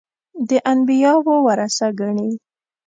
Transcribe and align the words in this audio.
د 0.47 0.49
انبیاوو 0.71 1.35
ورثه 1.47 1.87
ګڼي. 1.99 2.31